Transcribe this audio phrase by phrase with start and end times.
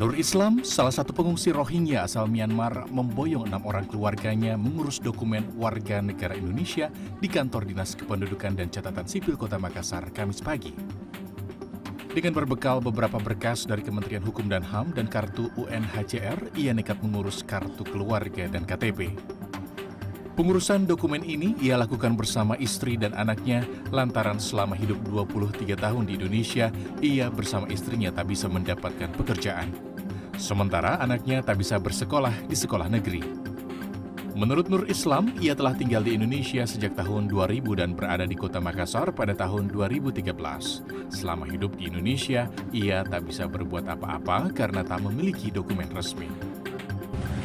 [0.00, 6.00] Nur Islam, salah satu pengungsi Rohingya asal Myanmar, memboyong enam orang keluarganya mengurus dokumen warga
[6.00, 6.88] negara Indonesia
[7.20, 10.72] di kantor Dinas Kependudukan dan Catatan Sipil Kota Makassar, Kamis pagi.
[12.16, 17.44] Dengan berbekal beberapa berkas dari Kementerian Hukum dan HAM dan kartu UNHCR, ia nekat mengurus
[17.44, 19.12] kartu keluarga dan KTP.
[20.32, 26.16] Pengurusan dokumen ini ia lakukan bersama istri dan anaknya lantaran selama hidup 23 tahun di
[26.16, 26.72] Indonesia,
[27.04, 29.89] ia bersama istrinya tak bisa mendapatkan pekerjaan.
[30.40, 33.20] Sementara anaknya tak bisa bersekolah di sekolah negeri.
[34.32, 38.56] Menurut Nur Islam, ia telah tinggal di Indonesia sejak tahun 2000 dan berada di kota
[38.56, 41.12] Makassar pada tahun 2013.
[41.12, 46.32] Selama hidup di Indonesia, ia tak bisa berbuat apa-apa karena tak memiliki dokumen resmi.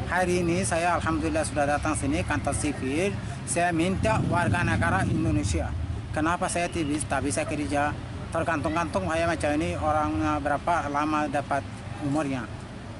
[0.07, 3.11] Hari ini saya alhamdulillah sudah datang sini kantor sipil.
[3.43, 5.67] Saya minta warga negara Indonesia.
[6.15, 7.91] Kenapa saya tak bisa kerja?
[8.31, 11.59] Tergantung-gantung kayak macam ini orang berapa lama dapat
[12.07, 12.47] umurnya.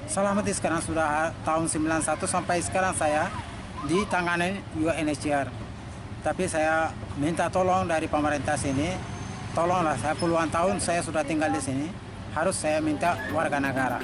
[0.05, 3.27] Selama sekarang sudah tahun 91 sampai sekarang saya
[3.90, 5.49] ditangani UNHCR.
[6.21, 6.90] Tapi saya
[7.21, 8.94] minta tolong dari pemerintah sini,
[9.54, 11.88] tolonglah saya puluhan tahun saya sudah tinggal di sini,
[12.34, 14.02] harus saya minta warga negara.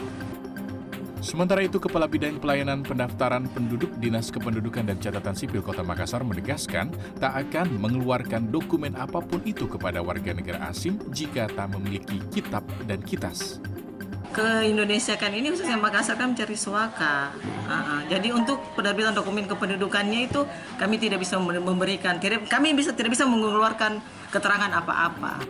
[1.22, 6.90] Sementara itu, Kepala Bidang Pelayanan Pendaftaran Penduduk Dinas Kependudukan dan Catatan Sipil Kota Makassar menegaskan
[7.22, 12.66] tak akan mengeluarkan dokumen apa pun itu kepada warga negara asing jika tak memiliki kitab
[12.90, 13.62] dan kitas.
[14.32, 17.36] Ke Indonesia kan ini khususnya Makassar kan mencari suaka.
[17.68, 18.02] Uh -uh.
[18.08, 20.48] Jadi untuk penerbitan dokumen kependudukannya itu
[20.80, 24.00] kami tidak bisa memberikan, tidak, kami bisa tidak bisa mengeluarkan
[24.32, 25.44] keterangan apa-apa.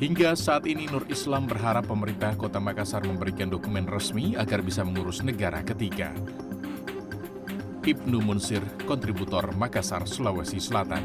[0.00, 5.20] Hingga saat ini Nur Islam berharap pemerintah kota Makassar memberikan dokumen resmi agar bisa mengurus
[5.20, 6.16] negara ketiga.
[7.84, 11.04] Ibnu Munsir, kontributor Makassar, Sulawesi Selatan.